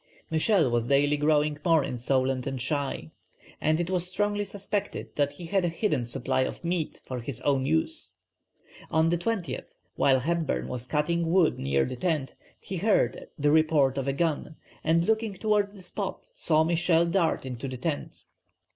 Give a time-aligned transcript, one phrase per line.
[0.31, 3.11] Michel was daily growing more insolent and shy,
[3.61, 7.39] and it was strongly suspected that he had a hidden supply of meat for his
[7.41, 8.13] own use.
[8.89, 9.67] On the 20th,
[9.97, 14.55] while Hepburn was cutting wood near the tent, he heard the report of a gun,
[14.83, 18.25] and looking towards the spot saw Michel dart into the tent.